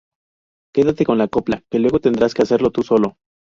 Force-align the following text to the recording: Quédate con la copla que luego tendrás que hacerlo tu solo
Quédate 0.73 1.05
con 1.05 1.19
la 1.19 1.27
copla 1.27 1.61
que 1.69 1.77
luego 1.77 1.99
tendrás 1.99 2.33
que 2.33 2.41
hacerlo 2.41 2.71
tu 2.71 2.81
solo 2.81 3.17